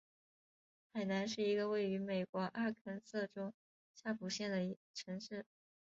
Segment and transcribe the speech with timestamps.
[0.93, 3.53] 海兰是一个位于美国阿肯色州
[3.93, 5.45] 夏普县的城市。